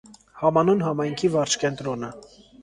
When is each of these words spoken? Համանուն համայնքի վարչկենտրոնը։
Համանուն 0.43 0.81
համայնքի 0.85 1.31
վարչկենտրոնը։ 1.35 2.11